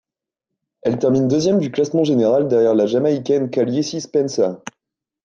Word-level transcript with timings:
Elle 0.81 0.97
termine 0.97 1.27
deuxième 1.27 1.59
du 1.59 1.69
classement 1.71 2.03
général 2.03 2.47
derrière 2.47 2.73
la 2.73 2.87
Jamaïcaine 2.87 3.51
Kaliese 3.51 3.99
Spencer. 3.99 4.57